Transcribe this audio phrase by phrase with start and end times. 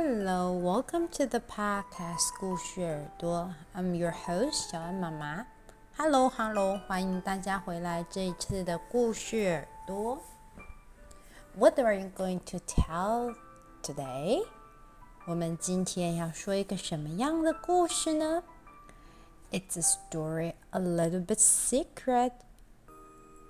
[0.00, 3.54] Hello, welcome to the podcast 故事耳朵。
[3.74, 5.46] I'm your host 小安妈妈。
[5.96, 10.20] Hello, Hello，欢迎大家回来这一次的故事耳朵。
[11.56, 13.36] What are you going to tell
[13.82, 14.44] today？
[15.26, 18.42] 我们今天要说一个什么样的故事呢？
[19.52, 22.32] It's a story a little bit secret。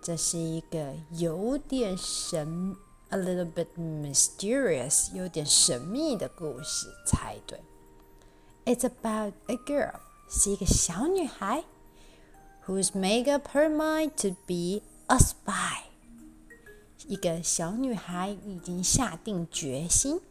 [0.02, 2.76] 这是一个有点神。
[3.11, 7.59] a little bit mysterious，有点神秘的故事才对。
[8.65, 11.63] It's about a girl，是一个小女孩
[12.65, 15.83] ，who's made up her mind to be a spy。
[17.07, 20.21] 一个小女孩已经下定决心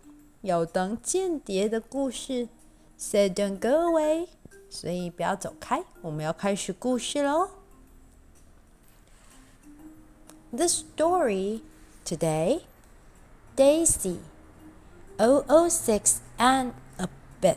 [0.43, 2.49] 要当间谍的故事。
[2.97, 4.29] So don't go away，
[4.71, 7.51] 所以不要走开，我们要开始故事喽。
[10.53, 11.61] The story
[12.05, 12.61] today
[13.61, 14.17] Daisy,
[15.19, 17.07] 006 and a
[17.43, 17.57] bit，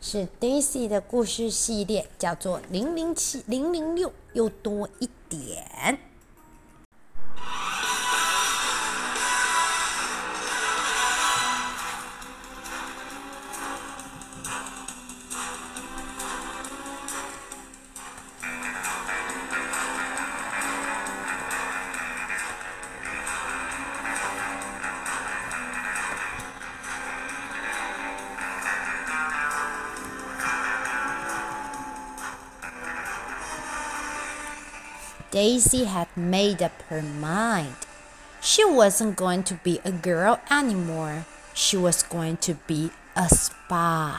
[0.00, 6.00] 是 Daisy 的故事系列，叫做零零七零零六又多一点。
[35.61, 37.75] Daisy had made up her mind.
[38.41, 41.27] She wasn't going to be a girl anymore.
[41.53, 44.15] She was going to be a spy.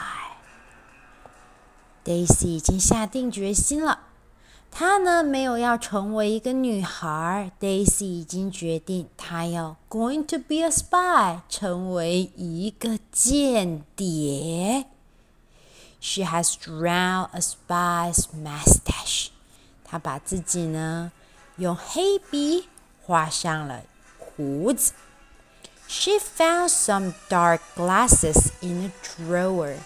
[2.05, 3.99] Daisy 已经下定决心了。
[4.71, 7.51] 她呢没有要成为一个女孩。
[7.59, 14.85] Daisy 已经决定，她要 going to be a spy，成为一个间谍。
[15.99, 19.31] She has drawn a spy's mustache.
[19.91, 21.11] 他把自己呢
[21.56, 22.68] 用黑笔
[23.02, 23.82] 画上了
[24.18, 24.92] 胡子。
[25.86, 29.76] She found some dark glasses in a drawer，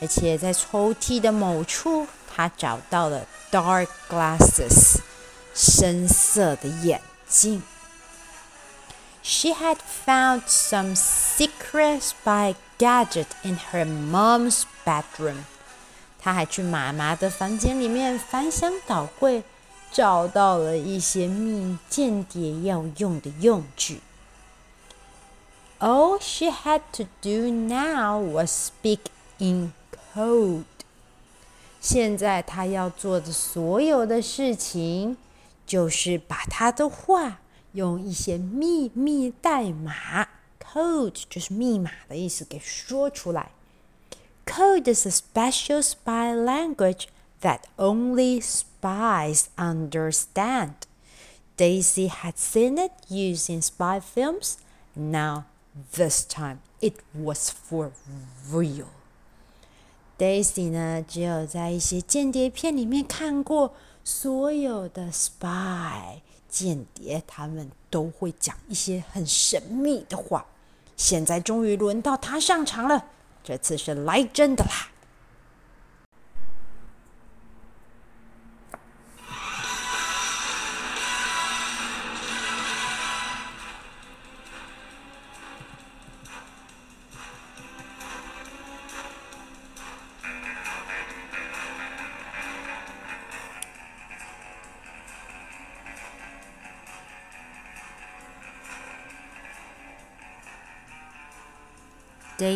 [0.00, 4.98] 而且在抽屉的某处，她找到了 dark glasses，
[5.54, 7.62] 深色的眼镜。
[9.22, 15.44] She had found some secret spy gadget in her mom's bedroom.
[16.20, 19.42] 她还去妈妈的房间里面翻箱倒柜，
[19.91, 24.01] 找到了一些秘间谍要用的用具。
[25.79, 28.99] All she had to do now was speak
[29.37, 29.73] in
[30.13, 30.63] code。
[31.79, 35.17] 现在她要做的所有的事情，
[35.65, 37.39] 就是把她的话
[37.73, 40.27] 用一些秘密代码
[40.59, 43.51] （code） 就是密码的意思给说出来。
[44.45, 47.05] Code is a special spy language
[47.41, 48.41] that only
[48.81, 50.73] spies understand.
[51.57, 54.57] Daisy had seen it used in spy films.
[54.95, 55.45] Now,
[55.93, 57.91] this time, it was for
[58.51, 58.87] real.
[60.17, 63.73] Daisy 呢，只有在一些间谍片里面看过，
[64.03, 70.45] 所有的 spy 间谍他们都会讲一些很神秘的话。
[70.95, 73.05] 现在终于轮到他上场了。
[73.43, 74.89] 这次是来真的啦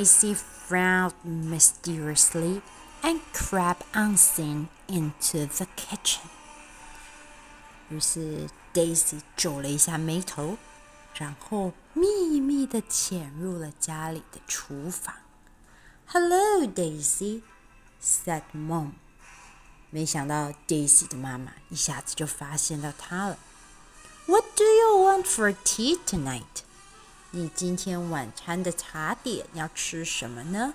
[0.06, 2.62] Daisy frowned mysteriously
[3.02, 6.20] and crept unseen into the kitchen。
[7.90, 10.58] 于是 Daisy 皱了一下眉头，
[11.16, 15.12] 然后秘密的潜入了家里的厨房。
[16.06, 17.42] "Hello, Daisy,"
[18.00, 18.92] said Mom.
[19.92, 23.38] Daisy 的妈妈一下子就发现到她了。
[24.26, 26.62] "What do you want for tea tonight?"
[27.32, 30.74] 你今天晚餐的茶点要吃什么呢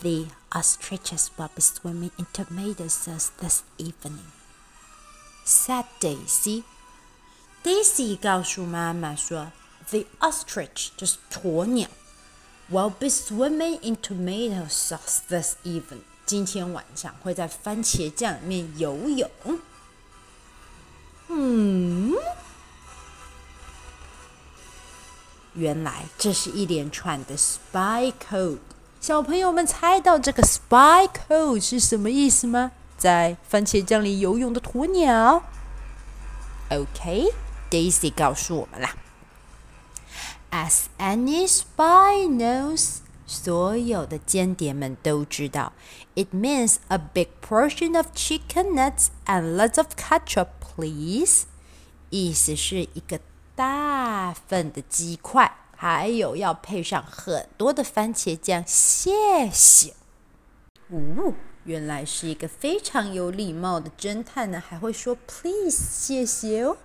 [0.00, 4.26] ？The ostriches will be swimming in tomato sauce this evening,"
[5.46, 6.64] said Daisy.
[7.64, 9.52] Daisy 告诉妈妈说
[9.88, 11.88] ：“The ostrich 就是鸵鸟
[12.70, 16.02] ，will be swimming in tomato sauce this evening.
[16.26, 19.30] 今天晚上会在番茄酱里面游泳。”
[21.28, 22.12] 嗯。
[25.55, 28.59] 原来这是一连串的 spy code。
[28.99, 32.71] 小朋友们猜到这个 spy code 是什么意思吗？
[32.97, 35.43] 在番茄酱里游泳的鸵鸟。
[36.69, 38.95] OK，Daisy 告诉我们啦。
[40.51, 45.73] As any spy knows，所有的间谍们都知道，
[46.13, 51.45] it means a big portion of chicken nuts and lots of ketchup, please。
[52.09, 53.19] 意思是一个
[53.56, 55.56] 大份的鸡块。
[55.78, 59.92] 还有要配上很多的番茄酱，谢谢。
[60.88, 66.78] 哦，原来是一个非常有礼貌的侦探呢，还会说 “please”，谢谢哦。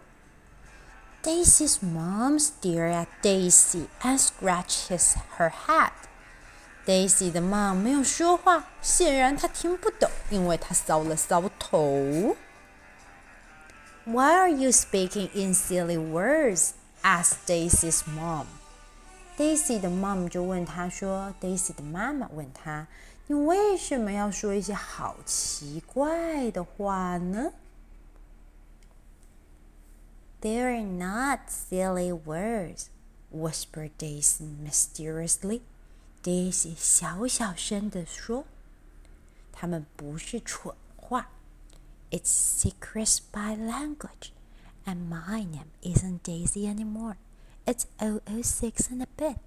[1.24, 5.92] Daisy's mom stared at Daisy and scratched his her head.
[6.86, 12.36] Daisy 的妈没有说话，显然她听不懂，因为她搔了搔头。
[14.05, 16.75] Why are you speaking in silly words?
[17.03, 18.47] asked Daisy's mom.
[19.37, 22.87] Daisy 的 mom 就问他说：“Daisy 的妈妈问他，
[23.27, 27.53] 你为什么要说一些好奇怪的话呢？”“
[30.41, 32.87] They're not silly words,”
[33.31, 35.61] whispered Daisy mysteriously.
[36.23, 41.29] Daisy 小小声的说：“他们不是蠢话。
[42.12, 44.34] It's secret spy language,
[44.86, 47.16] and my name isn't Daisy anymore.”
[47.66, 49.38] It's o o six and a bit。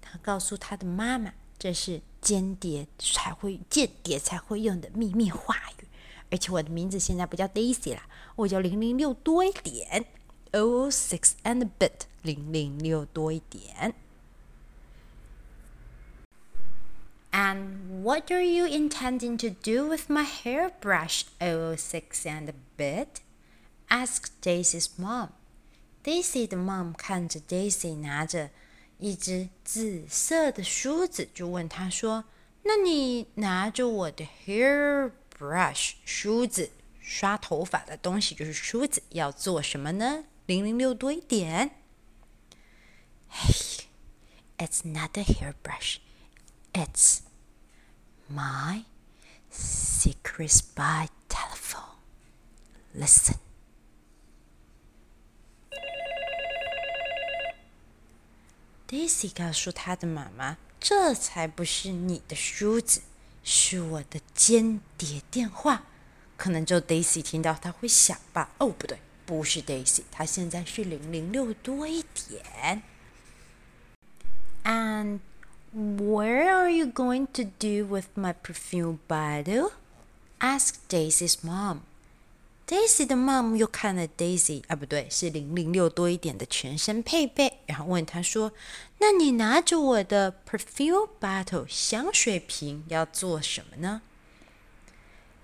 [0.00, 5.88] 他告诉他的妈妈，这是间谍才会间谍才会用的秘密话语。
[6.30, 8.02] 而且我的名字现在不叫 Daisy 了，
[8.36, 10.06] 我叫零零六多一点。
[10.52, 13.94] o o six and a bit，零零六多一点。
[17.31, 23.21] And what are you intending to do with my hairbrush, 006 and a bit?
[23.89, 25.29] asked Daisy's mom.
[26.03, 28.49] Daisy 的 mom 看着 Daisy 拿着
[28.99, 41.71] 一支紫色的梳子，就问他说：“那你拿着我的 hair brush 梳子刷头发的东西，就是梳子，要做什么呢？”零零六多一点。
[43.29, 43.81] Hey,
[44.57, 45.97] it's not a hairbrush.
[46.73, 47.21] It's
[48.29, 48.83] my
[49.49, 51.97] secret spy telephone.
[52.95, 53.37] Listen.
[58.87, 63.01] Daisy 告诉他的妈妈：“这才不是你的梳子，
[63.43, 65.83] 是我的间谍电话。
[66.37, 68.51] 可能就 Daisy 听到，他会想吧？
[68.59, 72.83] 哦，不对，不是 Daisy，他现在是零零六多一点。
[74.63, 75.19] And
[75.73, 79.71] where are you going to do with my perfume bottle?
[80.39, 81.81] asked Daisy's mom.
[82.67, 94.01] Daisy 的 mom 又看了 Daisy 啊，不对，是零零六多一点的全身配备，然后问他说：“那你拿着我的 perfume bottle 香水瓶要做什么呢？”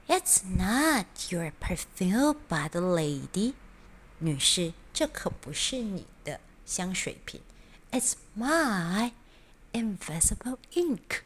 [0.09, 3.53] It's not your perfume bottle, lady，
[4.19, 7.39] 女士，这可不是你的香水瓶。
[7.93, 9.13] It's my
[9.77, 11.21] invisible ink，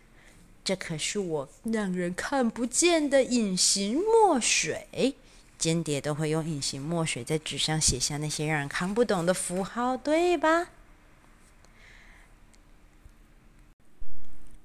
[0.64, 5.16] 这可是我让人看不见的隐形墨水。
[5.58, 10.70] 间谍都会用隐形墨水在纸上写下那些让人看不懂的符号，对吧？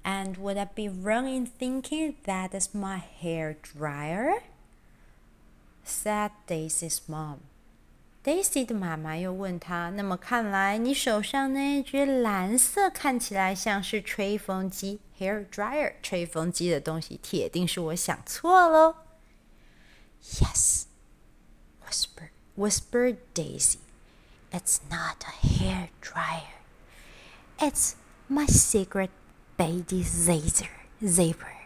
[0.03, 4.43] And would I be wrong in thinking that is my hair dryer?
[5.85, 7.37] said Daisy's mom.
[8.27, 18.95] Daisy 的妈妈又问他：“那么看来你手上那只蓝色看起来像是吹风机 （hair dryer） 吹风机的东西，铁定是我想错喽。”
[20.23, 20.85] Yes,
[21.85, 23.79] whispered, whispered Daisy.
[24.51, 26.61] It's not a hair dryer.
[27.57, 27.95] It's
[28.29, 29.09] my secret
[29.57, 30.69] baby zazer
[31.01, 31.56] zapper.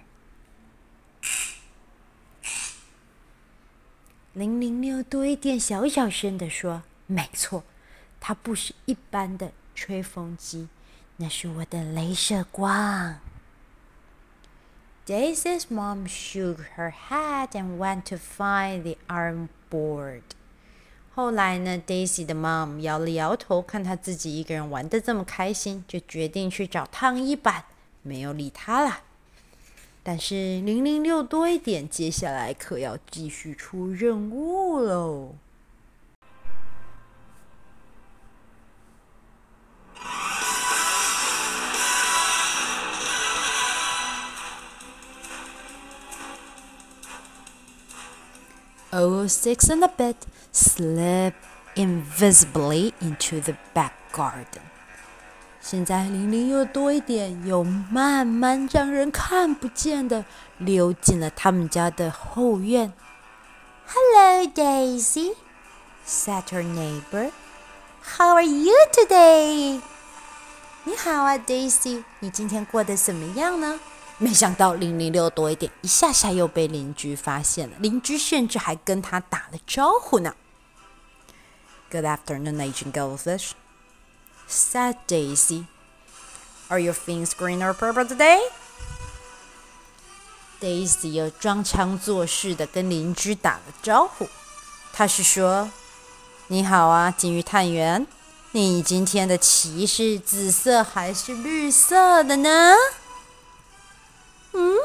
[4.34, 7.64] 零零六多一点，小小声的说：“没错，
[8.18, 10.68] 它不是一般的吹风机，
[11.18, 13.18] 那是我的镭射光。”
[15.04, 20.22] Daisy's mom shook her head and went to find the iron board.
[21.14, 27.64] 后来呢，Daisy 的 mom 摇了摇头，看她自己一个人玩的这么开心，就决定去找烫衣板，
[28.00, 29.02] 没有理她了。
[30.02, 35.36] 但是零零六多一点，接下来可要继续出任务喽。
[48.90, 50.16] 006 and a bit
[50.52, 51.32] slip
[51.76, 54.71] invisibly into the back garden.
[55.62, 60.24] 现在零零又多一点，又慢慢让人看不见的
[60.58, 62.92] 溜进了他们家的后院。
[63.86, 65.34] Hello, Daisy,
[66.04, 67.30] said her neighbor.
[68.02, 69.80] How are you today?
[70.82, 73.78] 你好啊，Daisy，你今天过得怎么样呢？
[74.18, 77.76] 没想到零零六多一点，一下下又被邻居发现了。
[77.78, 80.34] 邻居甚至还跟他打了招呼呢。
[81.90, 83.52] Good afternoon, Agent Goldfish,
[84.51, 85.65] said Daisy.
[86.69, 88.39] Are your fins green or purple today?
[90.59, 94.27] Daisy 又装腔作势的跟邻居打了招呼。
[94.91, 98.07] 他是说：“你好啊，金鱼探员，
[98.51, 102.75] 你今天的鳍是紫色还是绿色的呢？”
[104.53, 104.75] 嗯，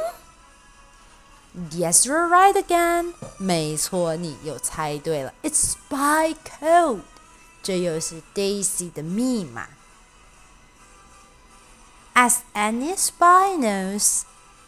[1.70, 3.14] Yes, you're right again。
[3.38, 5.32] 没错，你又猜对了。
[5.42, 7.00] It's spy code。
[7.67, 9.67] 这又是 Daisy 的密码。
[12.13, 14.21] As any spy knows,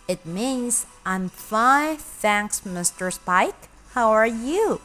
[0.06, 3.16] it means I'm fine, thanks, Mrs.
[3.26, 3.70] Pike.
[3.94, 4.82] How are you?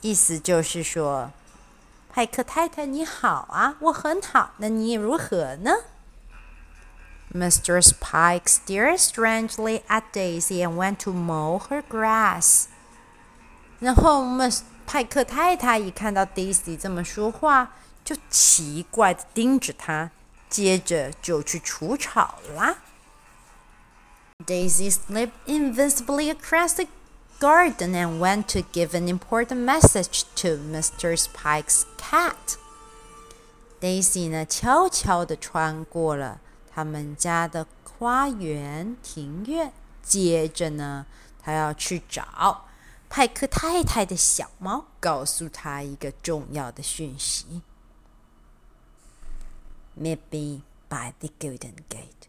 [0.00, 1.32] 意思就是说，
[2.12, 5.72] 派克太太你好啊，我很好，那你如何呢
[7.34, 7.94] ？Mrs.
[8.00, 12.66] Pike stared strangely at Daisy and went to mow her grass.
[13.80, 14.62] 然后 Mr.
[14.92, 20.10] 派克太太一看到 Daisy 这么说话，就奇怪的盯着她，
[20.48, 22.78] 接着就去除草啦。
[24.44, 26.88] Daisy slipped invisibly across the
[27.38, 31.16] garden and went to give an important message to Mr.
[31.16, 32.56] Spike's cat.
[33.80, 36.40] Daisy 呢，悄悄地穿过了
[36.74, 41.06] 他们家的花园庭院，接着呢，
[41.40, 42.64] 他要去找
[43.10, 47.62] 派克太太的小猫，告诉他一个重要的讯息。
[49.98, 52.28] Maybe by the golden gate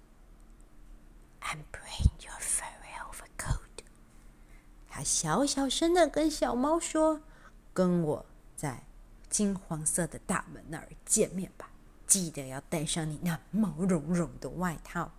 [1.41, 3.85] and bring your furry overcoat。
[4.89, 7.21] 他小小声的跟小猫说
[7.73, 8.25] ：“跟我
[8.57, 8.83] 在
[9.29, 11.69] 金黄色的大门那儿见面吧，
[12.07, 15.11] 记得要带上你那毛茸茸的外套。”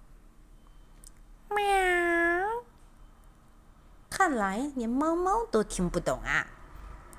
[1.54, 1.91] 喵！
[4.21, 6.47] 看来连猫猫都听不懂啊。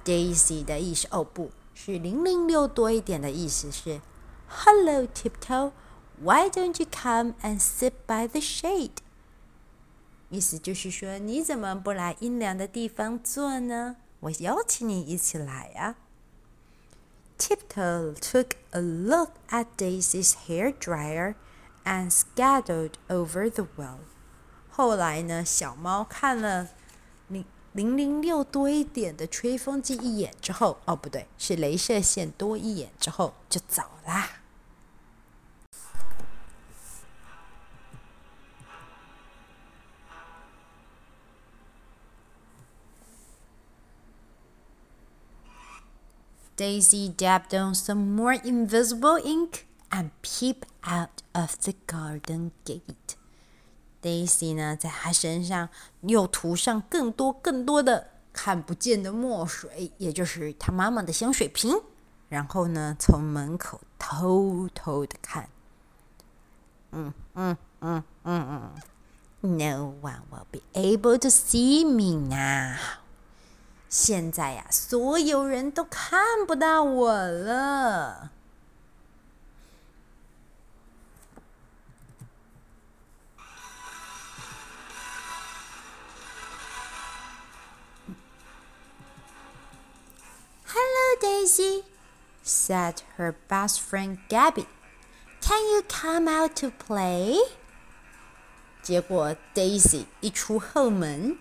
[0.04, 4.00] Daisy 的意思哦，不是零零六多一点的意思是：“
[4.48, 5.72] Hello, Tiptoe。”
[6.20, 8.96] Why don't you come and sit by the shade？
[10.30, 13.96] 意思就是说，你怎么不来阴凉的地方坐呢？
[14.20, 15.94] 我邀请你一起来啊。
[17.38, 21.36] Tiptoe took a look at Daisy's hair dryer
[21.84, 23.98] and scattered over the well。
[24.68, 26.70] 后来呢，小猫看了
[27.27, 34.29] 零零零六多一点的吹风机一眼之后，哦，不对，是镭射线多一眼之后就走啦。
[46.55, 53.17] Daisy dabbed on some more invisible ink and peeped out of the garden gate.
[54.03, 55.69] Daisy 呢，在她身上
[56.01, 61.81] 又涂上更多更多的看不见的墨水，也就是她妈妈的香水瓶。
[62.29, 65.47] 然后呢，从门口偷偷的看。
[66.91, 68.71] 嗯嗯嗯嗯
[69.41, 72.77] 嗯，No one will be able to see me now.
[73.89, 78.31] 现在呀，所有人都看不到我了。
[92.62, 94.66] said her best friend Gabby.
[95.40, 97.36] "Can you come out to play?"
[98.82, 101.38] 结果 Daisy 一出后门。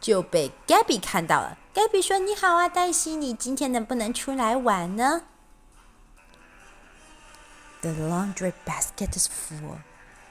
[0.00, 1.58] 就被 Gabby 看到了。
[1.74, 5.22] Gabby 说：“你好啊，黛西，你今天能不能出来玩呢？”
[7.82, 9.78] The laundry basket is full,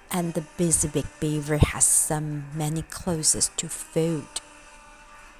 [0.10, 2.22] and the busy big beaver has so
[2.56, 4.42] many clothes to fold.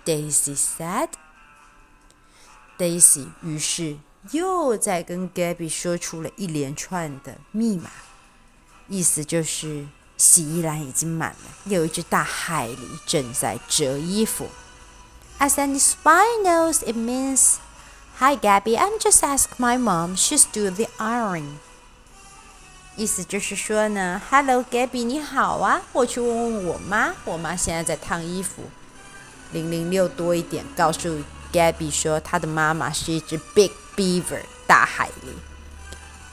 [0.04, 1.12] Daisy said.
[2.78, 3.98] Daisy 于是
[4.31, 7.91] 又在跟 Gabby 说出了一连串的密码，
[8.89, 9.87] 意思就是。
[10.19, 14.47] 洗衣篮已经满了，有一只大海狸正在折衣服。
[15.41, 17.57] As any spy knows, it means,
[18.21, 20.17] "Hi, Gabby, I'm just ask my mom.
[20.17, 21.57] She's do the iron."
[22.95, 28.63] 意思就是说呢，Hello, Gabby，你好啊，我去问问我妈，我妈现在在烫衣服。
[29.51, 31.21] 零零六多一点，告诉
[31.53, 35.34] Gabby 说，她的妈妈是一只 Big Beaver 大海狸。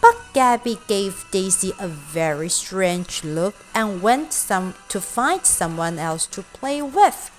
[0.00, 6.26] But Gabby gave Daisy a very strange look and went some to find someone else
[6.33, 7.30] to play with.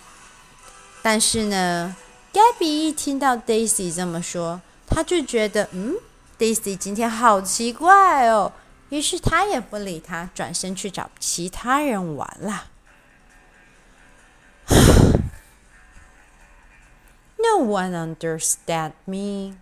[1.04, 1.96] 但是呢，
[2.34, 5.96] Gabby 一听到 Daisy 这么说，他就觉得，嗯，
[6.40, 8.52] Daisy 今天好奇怪哦。
[8.90, 12.66] 于是他也不理他，转身去找其他人玩了。
[17.38, 19.56] No one understand me.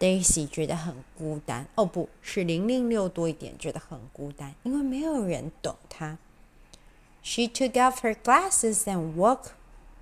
[0.00, 1.66] Daisy 觉得很孤单。
[1.74, 6.18] 哦，不是零零六多一点，觉得很孤单，因为没有人懂他。
[7.22, 9.50] She took off her glasses and walked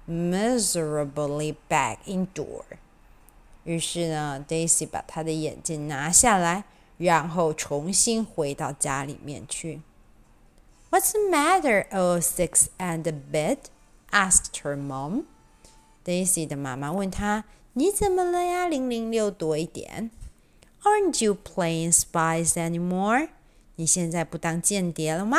[0.09, 2.65] miserably back indoor.
[3.65, 6.65] 于是呢，Daisy 把她的眼镜拿下来，
[6.99, 9.81] 然后重新回到家里面去。
[10.91, 13.59] What's the matter, oh six and a bit?
[14.11, 15.25] asked her mom.
[16.05, 18.69] Daisy 的妈妈问她：“ 你怎么了呀？
[18.69, 20.11] 零零六多一点。
[20.83, 23.29] Aren't you playing spies anymore？
[23.77, 25.39] 你 现在不当间谍了吗？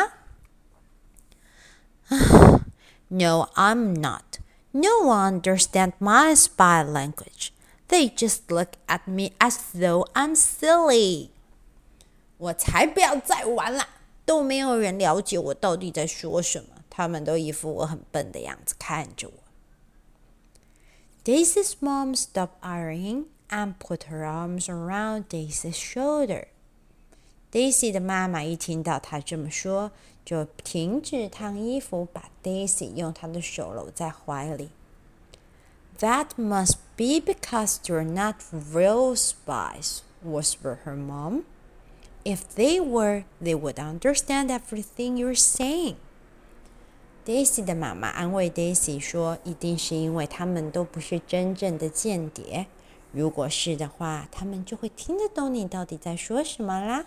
[3.08, 4.40] No, I'm not.
[4.72, 7.52] No one understands my spy language.
[7.88, 11.30] They just look at me as though I'm silly.
[12.38, 13.88] 我才不要再玩了！
[14.26, 19.39] 都没有人了解我到底在说什么，他们都一副我很笨的样子看着我。
[21.24, 26.48] Daisy's mom stopped ironing and put her arms around Daisy's shoulder.
[27.52, 29.92] Daisy 的妈妈一听到她这么说，
[30.26, 34.70] 就停止烫衣服，把 Daisy 用她的手搂在怀里。
[36.00, 41.44] That must be because you're not real spies, whispered her mom.
[42.26, 45.96] If they were, they would understand everything you're saying.
[47.30, 52.68] Daisy 的妈妈安慰 Daisy 说：“一定是因为他们都不是真正的间谍。
[53.12, 57.06] 如果是的话，他们就会听得懂你到底在说什么啦。”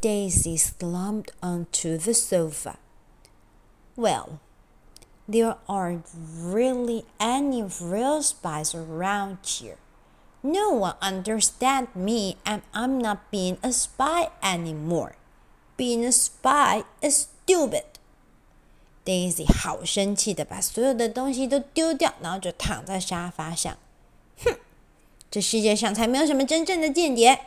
[0.00, 2.76] Daisy slumped onto the sofa.
[3.94, 4.38] Well,
[5.28, 9.76] there aren't really any real spies around here.
[10.40, 15.12] No one understands me, and I'm not being a spy anymore.
[15.76, 17.84] Being a spy is stupid.
[19.07, 23.77] Daisy 好生气的把所有的东西都丢掉，然后就躺在沙发上。
[24.43, 24.57] 哼，
[25.31, 27.39] 这世界上才没有什么真正的间谍，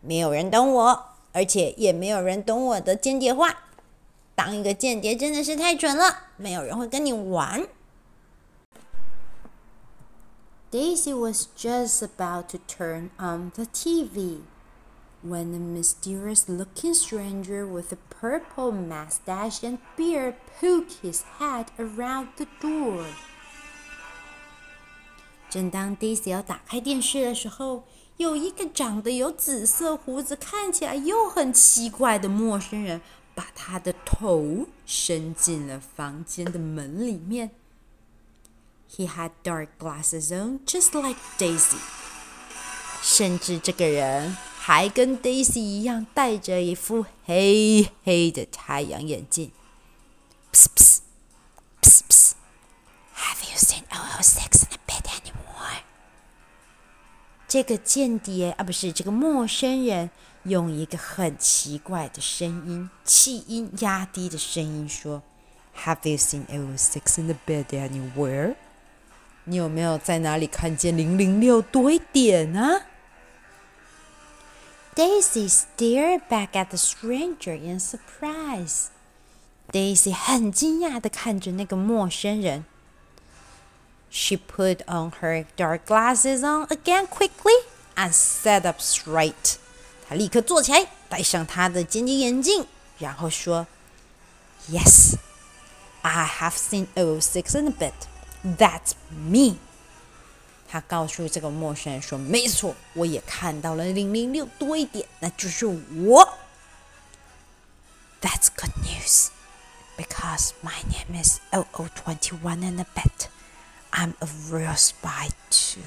[0.00, 3.64] 没有人懂我，而且也没有人懂我的间谍话。
[4.36, 7.66] 当一个间谍真的是太蠢了，没有人会跟你玩。
[10.70, 14.42] Daisy was just about to turn on the TV
[15.23, 22.27] when a mysterious looking stranger with a purple mustache and beard poked his head around
[22.35, 23.05] the door.
[25.49, 27.85] 正当 Daisy 要打开电视的时候，
[28.17, 33.01] 有一个长得有紫色胡子、看起来又很奇怪的陌生人，
[33.35, 37.51] 把他的头伸进了房间的门里面。
[38.89, 41.77] He had dark glasses on, just like Daisy.
[43.01, 44.35] 甚至这个人
[44.68, 49.50] 还跟 Daisy 一样戴着一副黑黑的太阳眼镜。
[50.52, 50.98] ps ps
[51.80, 52.32] ps ps
[53.16, 55.80] Have you seen 006 in a bed anymore?
[57.48, 60.10] 这个间谍啊，不是这个陌生人，
[60.42, 65.22] 用一个很奇怪的声音，气音压低的声音说
[65.82, 68.56] ：“Have you seen 006 in the bed anywhere？”
[69.44, 72.82] 你有没有在哪里看见零零六多一点啊
[74.97, 78.89] ？Daisy stared back at the stranger in surprise.
[79.71, 82.65] Daisy 很惊讶的看着那个陌生人。
[84.11, 89.55] She put on her dark glasses on again quickly and sat up straight.
[90.07, 92.67] 她立刻坐起来，戴上她的尖尖眼镜，
[92.99, 93.65] 然后说：“
[94.69, 95.15] Yes,
[96.03, 97.93] I have seen 006 in a bit.
[98.43, 99.57] That's me.”
[100.70, 106.38] 他告诉这个陌生人说：“没错，我也看到了零零六多一点，那就是我。”
[108.20, 109.28] That's good news,
[109.96, 113.28] because my name is OO twenty one and a bit.
[113.90, 115.80] I'm a real spy too.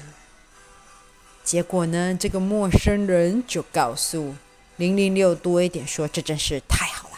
[1.44, 4.34] 结果呢，这个陌生人就告诉
[4.76, 7.16] 零零六多一点说：“这真是太好了，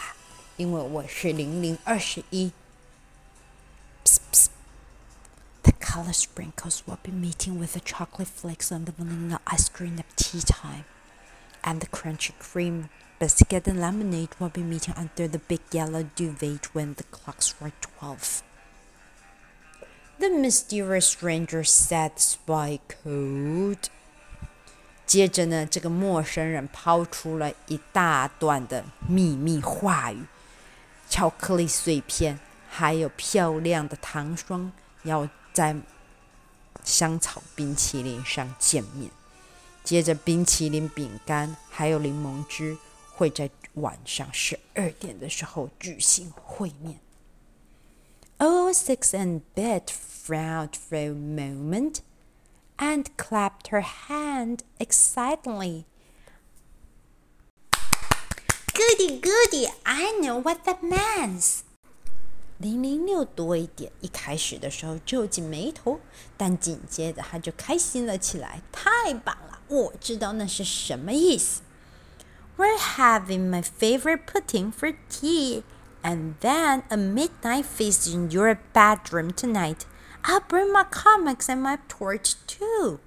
[0.57, 2.51] 因为我是零零二十一。”
[5.84, 10.16] color sprinkles will be meeting with the chocolate flakes on the vanilla ice cream at
[10.16, 10.84] tea time.
[11.62, 16.74] And the crunchy cream biscuit and lemonade will be meeting under the big yellow duvet
[16.74, 18.42] when the clock strikes twelve.
[20.18, 23.88] The mysterious stranger said spy code.
[25.06, 30.24] 接着呢，这个陌生人抛出了一大段的秘密话语：
[31.08, 32.38] 巧克力碎片，
[32.70, 34.70] 还有漂亮的糖霜，
[35.02, 35.76] 要 在
[36.84, 39.10] 香草冰淇淋上见面。
[39.82, 42.76] 接着，冰淇淋、饼干还有柠檬汁
[43.14, 47.00] 会在晚上十二点的时候举行会面。
[48.38, 52.00] Oh, Six and Bit frowned for a moment
[52.78, 55.84] and clapped her hand excitedly.
[58.72, 59.68] Goody, goody!
[59.84, 61.63] I know what that means.
[62.58, 65.98] 零零六多一点，一开始的时候皱紧眉头，
[66.36, 68.60] 但紧接着他就开心了起来。
[68.70, 69.60] 太棒了！
[69.68, 71.62] 我知道那是什么意思。
[72.58, 75.62] We're having my favorite pudding for tea,
[76.02, 79.86] and then a midnight feast in your bedroom tonight.
[80.24, 82.98] I'll bring my comics and my torch too.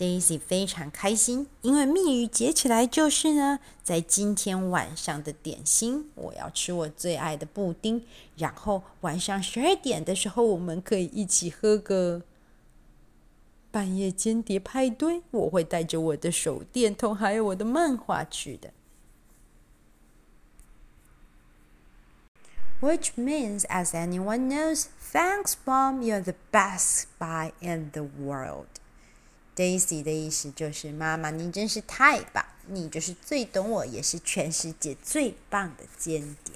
[0.00, 8.04] Daisy 非常开心，因为密语结起来就是呢，在今天晚上的点心，我要吃我最爱的布丁。
[8.36, 12.20] 然后晚上十二点的时候，我们可以一起喝个
[13.70, 15.22] 半夜间谍派对。
[15.30, 18.74] 我会带着我的手电筒，还有我的漫画去的。
[22.82, 28.66] Which means, as anyone knows, thanks, Mom, you're the best spy in the world.
[29.55, 36.53] Daisy 的意思就是妈妈，你真是太棒，你就是最懂我，也是全世界最棒的间谍。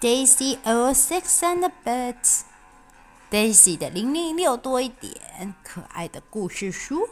[0.00, 2.42] Daisy O six and a bit.
[3.32, 7.08] Daisy 的零零六多一点，可爱的故事书。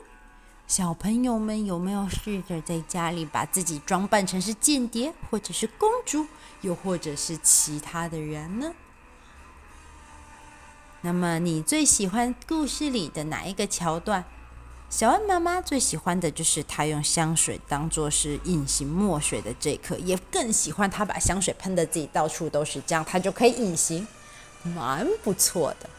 [0.68, 6.28] 小朋友们有没有试着在家里把自己装扮成是间谍，或者是公主，
[6.60, 8.72] 又或者是其他的人呢？
[11.00, 14.24] 那么你最喜欢故事里的哪一个桥段？
[14.88, 24.06] 小恩妈妈最喜欢的就是她用香水当做是隐形墨水的这一刻，也更喜欢她把香水喷的自己到处都是，这样她就可以隐形，
[24.62, 25.90] 蛮不错的。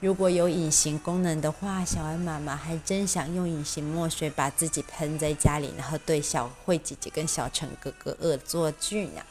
[0.00, 9.22] 如果有隐形功能的话，小恩妈妈还真想用隐形墨水把自己喷在家里，然后对小慧姐姐跟小陈哥哥恶作剧呢。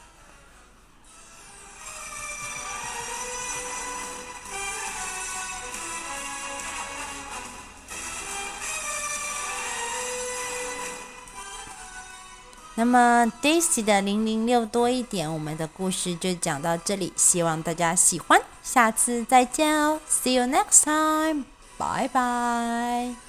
[12.86, 21.42] 那么 Daisy 的零零六多一点，我们的故事就讲到这里，希望大家喜欢，下次再见哦，See you next time，
[21.76, 23.25] 拜拜。